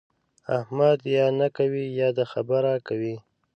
[0.59, 3.15] احمد یا نه کوي يا د خبره کوي.